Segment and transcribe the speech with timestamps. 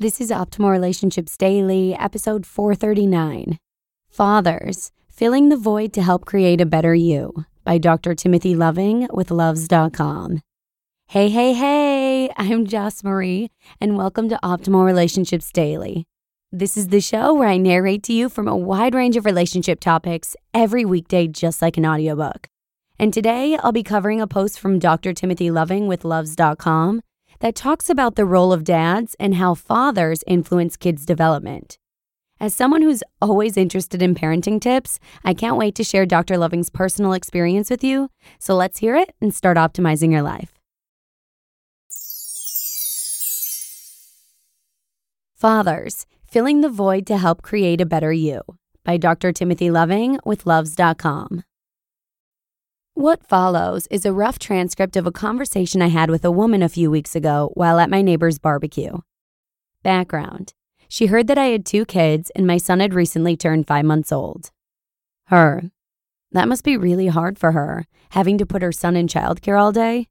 [0.00, 3.58] This is Optimal Relationships Daily, episode 439
[4.08, 8.14] Fathers Filling the Void to Help Create a Better You by Dr.
[8.14, 10.40] Timothy Loving with Luvze.com.
[11.08, 16.06] Hey, hey, hey, I'm Joss Marie, and welcome to Optimal Relationships Daily.
[16.50, 19.80] This is the show where I narrate to you from a wide range of relationship
[19.80, 22.48] topics every weekday, just like an audiobook.
[22.98, 25.12] And today I'll be covering a post from Dr.
[25.12, 27.02] Timothy Loving with Luvze.com
[27.40, 31.78] that talks about the role of dads and how fathers influence kids' development.
[32.38, 36.38] As someone who's always interested in parenting tips, I can't wait to share Dr.
[36.38, 38.08] Loving's personal experience with you.
[38.38, 40.52] So let's hear it and start optimizing your life.
[45.34, 48.42] Fathers Filling the Void to Help Create a Better You
[48.84, 49.32] by Dr.
[49.32, 51.44] Timothy Loving with Luvze.com.
[53.00, 56.68] What follows is a rough transcript of a conversation I had with a woman a
[56.68, 58.98] few weeks ago while at my neighbor's barbecue.
[59.82, 60.52] Background
[60.86, 64.12] She heard that I had two kids and my son had recently turned five months
[64.12, 64.50] old.
[65.28, 65.70] Her.
[66.32, 69.72] That must be really hard for her, having to put her son in childcare all
[69.72, 70.08] day.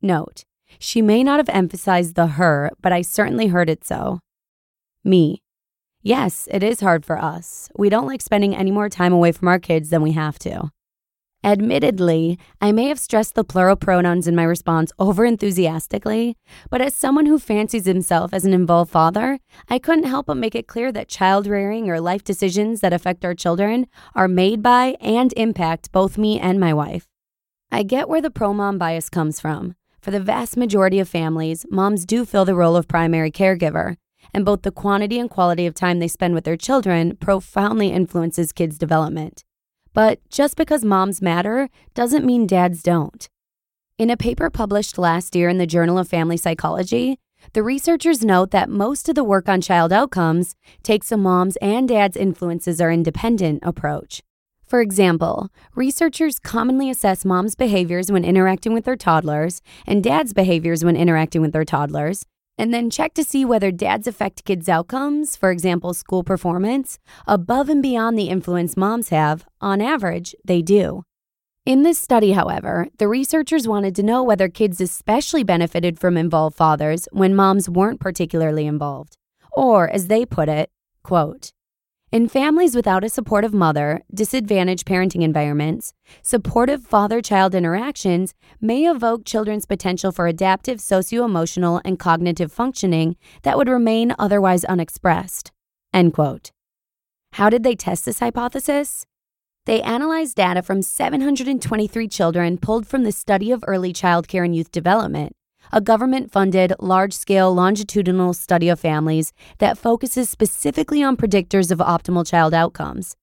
[0.00, 0.44] Note,
[0.78, 4.20] she may not have emphasized the her, but I certainly heard it so.
[5.02, 5.42] Me.
[6.02, 7.68] Yes, it is hard for us.
[7.76, 10.70] We don't like spending any more time away from our kids than we have to.
[11.44, 16.36] Admittedly, I may have stressed the plural pronouns in my response over enthusiastically,
[16.70, 20.54] but as someone who fancies himself as an involved father, I couldn't help but make
[20.54, 24.96] it clear that child rearing or life decisions that affect our children are made by
[25.00, 27.08] and impact both me and my wife.
[27.72, 29.74] I get where the pro mom bias comes from.
[30.00, 33.96] For the vast majority of families, moms do fill the role of primary caregiver,
[34.32, 38.52] and both the quantity and quality of time they spend with their children profoundly influences
[38.52, 39.42] kids' development.
[39.94, 43.28] But just because moms matter doesn't mean dads don't.
[43.98, 47.18] In a paper published last year in the Journal of Family Psychology,
[47.52, 51.88] the researchers note that most of the work on child outcomes takes a mom's and
[51.88, 54.22] dad's influences are independent approach.
[54.66, 60.82] For example, researchers commonly assess moms' behaviors when interacting with their toddlers and dads' behaviors
[60.82, 62.24] when interacting with their toddlers
[62.58, 67.68] and then check to see whether dads affect kids' outcomes, for example, school performance, above
[67.68, 69.44] and beyond the influence moms have.
[69.60, 71.04] On average, they do.
[71.64, 76.56] In this study, however, the researchers wanted to know whether kids especially benefited from involved
[76.56, 79.16] fathers when moms weren't particularly involved.
[79.52, 80.70] Or, as they put it,
[81.04, 81.52] quote,
[82.12, 89.24] in families without a supportive mother, disadvantaged parenting environments, supportive father child interactions may evoke
[89.24, 95.52] children's potential for adaptive socio emotional and cognitive functioning that would remain otherwise unexpressed.
[95.94, 96.50] End quote.
[97.32, 99.06] How did they test this hypothesis?
[99.64, 104.70] They analyzed data from 723 children pulled from the Study of Early Childcare and Youth
[104.70, 105.34] Development
[105.72, 111.78] a government funded, large scale longitudinal study of families that focuses specifically on predictors of
[111.78, 113.16] optimal child outcomes.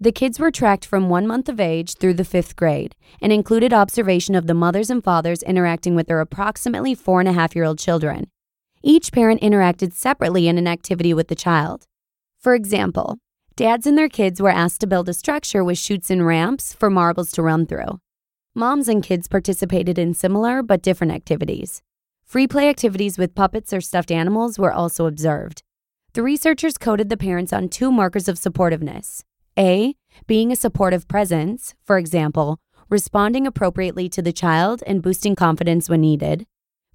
[0.00, 3.74] The kids were tracked from one month of age through the fifth grade and included
[3.74, 7.66] observation of the mothers and fathers interacting with their approximately four and a half year
[7.66, 8.30] old children.
[8.82, 11.84] Each parent interacted separately in an activity with the child.
[12.38, 13.18] For example,
[13.56, 16.88] dads and their kids were asked to build a structure with chutes and ramps for
[16.88, 18.00] marbles to run through.
[18.54, 21.82] Moms and kids participated in similar but different activities.
[22.30, 25.64] Free play activities with puppets or stuffed animals were also observed.
[26.12, 29.24] The researchers coded the parents on two markers of supportiveness
[29.58, 29.96] A,
[30.28, 36.02] being a supportive presence, for example, responding appropriately to the child and boosting confidence when
[36.02, 36.46] needed.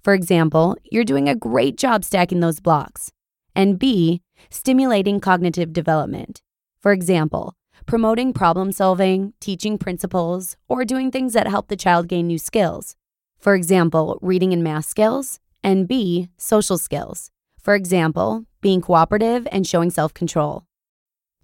[0.02, 3.12] For example, you're doing a great job stacking those blocks.
[3.54, 6.40] And B, stimulating cognitive development.
[6.80, 7.52] For example,
[7.84, 12.96] promoting problem solving, teaching principles, or doing things that help the child gain new skills.
[13.46, 17.30] For example, reading and math skills, and B, social skills.
[17.60, 20.64] For example, being cooperative and showing self control.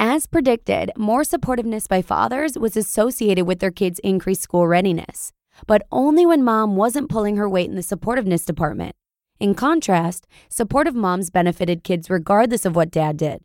[0.01, 5.31] As predicted, more supportiveness by fathers was associated with their kids' increased school readiness,
[5.69, 8.97] but only when mom wasn't pulling her weight in the supportiveness department.
[9.39, 13.43] In contrast, supportive moms benefited kids regardless of what dad did.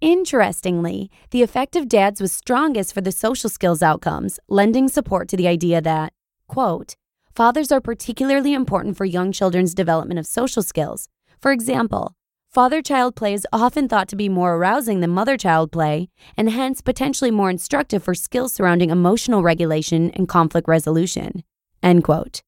[0.00, 5.36] Interestingly, the effect of dads was strongest for the social skills outcomes, lending support to
[5.36, 6.12] the idea that,
[6.46, 6.94] quote,
[7.38, 11.08] fathers are particularly important for young children's development of social skills.
[11.40, 12.16] For example,
[12.50, 16.50] father child play is often thought to be more arousing than mother child play, and
[16.50, 21.44] hence potentially more instructive for skills surrounding emotional regulation and conflict resolution.
[21.80, 22.42] End quote.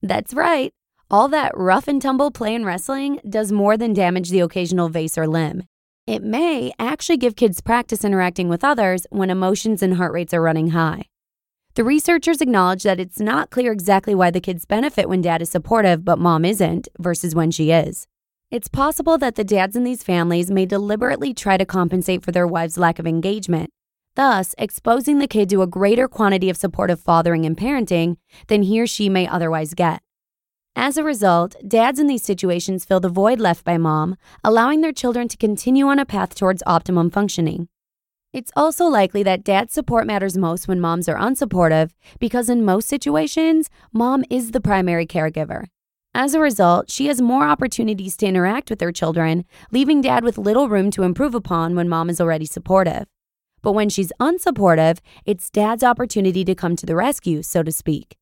[0.00, 0.72] That's right.
[1.10, 5.18] All that rough and tumble play and wrestling does more than damage the occasional vase
[5.18, 5.64] or limb.
[6.06, 10.40] It may actually give kids practice interacting with others when emotions and heart rates are
[10.40, 11.08] running high.
[11.76, 15.50] The researchers acknowledge that it's not clear exactly why the kids benefit when dad is
[15.50, 18.06] supportive but mom isn't versus when she is.
[18.52, 22.46] It's possible that the dads in these families may deliberately try to compensate for their
[22.46, 23.70] wives' lack of engagement,
[24.14, 28.80] thus exposing the kid to a greater quantity of supportive fathering and parenting than he
[28.80, 30.00] or she may otherwise get.
[30.76, 34.92] As a result, dads in these situations fill the void left by mom, allowing their
[34.92, 37.66] children to continue on a path towards optimum functioning.
[38.34, 42.88] It's also likely that dad's support matters most when moms are unsupportive because, in most
[42.88, 45.66] situations, mom is the primary caregiver.
[46.16, 50.36] As a result, she has more opportunities to interact with her children, leaving dad with
[50.36, 53.04] little room to improve upon when mom is already supportive.
[53.62, 58.16] But when she's unsupportive, it's dad's opportunity to come to the rescue, so to speak.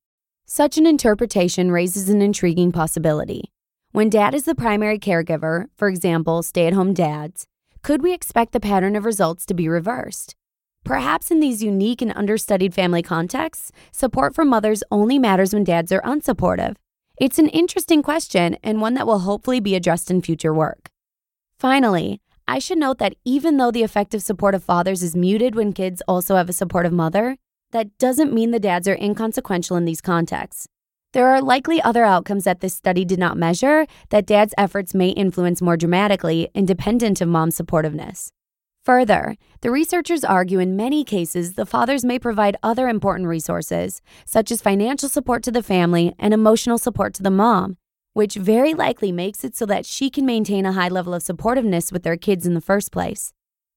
[0.44, 3.50] Such an interpretation raises an intriguing possibility.
[3.92, 7.46] When dad is the primary caregiver, for example, stay at home dads,
[7.82, 10.36] could we expect the pattern of results to be reversed?
[10.84, 15.90] Perhaps in these unique and understudied family contexts, support from mothers only matters when dads
[15.90, 16.76] are unsupportive.
[17.20, 20.90] It's an interesting question and one that will hopefully be addressed in future work.
[21.58, 25.72] Finally, I should note that even though the effect of supportive fathers is muted when
[25.72, 27.36] kids also have a supportive mother,
[27.72, 30.68] that doesn't mean the dads are inconsequential in these contexts.
[31.12, 35.10] There are likely other outcomes that this study did not measure that dad's efforts may
[35.10, 38.30] influence more dramatically, independent of mom's supportiveness.
[38.84, 44.50] Further, the researchers argue in many cases the fathers may provide other important resources, such
[44.50, 47.76] as financial support to the family and emotional support to the mom,
[48.14, 51.92] which very likely makes it so that she can maintain a high level of supportiveness
[51.92, 53.34] with their kids in the first place.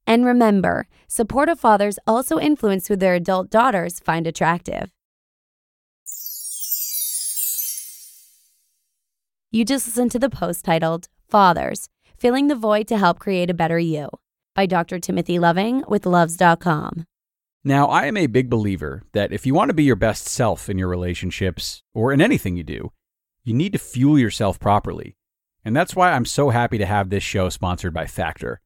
[0.07, 4.93] And remember, supportive fathers also influence who their adult daughters find attractive.
[9.55, 11.87] You just listened to the post titled Fathers
[12.17, 14.09] Filling the Void to Help Create a Better You
[14.53, 14.99] by Dr.
[14.99, 17.05] Timothy Loving with Luvze.com.
[17.63, 20.69] Now, I am a big believer that if you want to be your best self
[20.69, 22.91] in your relationships or in anything you do,
[23.45, 25.15] you need to fuel yourself properly.
[25.63, 28.59] And that's why I'm so happy to have this show sponsored by Factor.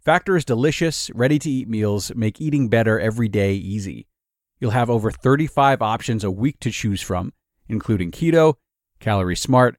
[0.00, 4.08] Factor's delicious, ready to eat meals make eating better every day easy.
[4.58, 7.34] You'll have over 35 options a week to choose from,
[7.68, 8.54] including keto,
[8.98, 9.78] calorie smart,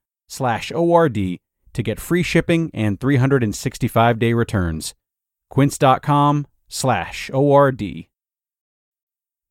[0.31, 1.39] slash ORD
[1.73, 4.93] to get free shipping and 365 day returns.
[5.49, 7.81] Quince.com slash ORD.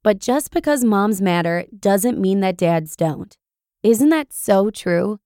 [0.03, 3.37] But just because moms matter doesn't mean that dads don't.
[3.83, 5.19] Isn't that so true?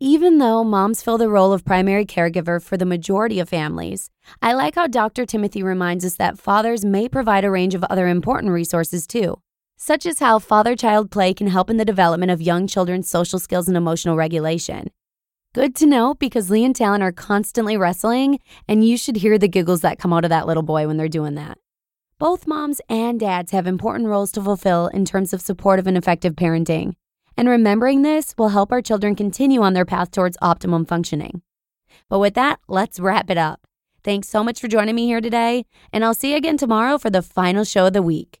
[0.00, 4.10] Even though moms fill the role of primary caregiver for the majority of families,
[4.42, 5.26] I like how Dr.
[5.26, 9.40] Timothy reminds us that fathers may provide a range of other important resources too,
[9.78, 13.38] such as how father child play can help in the development of young children's social
[13.38, 14.90] skills and emotional regulation.
[15.54, 19.48] Good to know because Lee and Talon are constantly wrestling, and you should hear the
[19.48, 21.56] giggles that come out of that little boy when they're doing that.
[22.18, 26.34] Both moms and dads have important roles to fulfill in terms of supportive and effective
[26.34, 26.92] parenting
[27.38, 31.40] and remembering this will help our children continue on their path towards optimum functioning.
[32.10, 33.60] But with that, let's wrap it up.
[34.02, 37.10] Thanks so much for joining me here today, and I'll see you again tomorrow for
[37.10, 38.40] the final show of the week,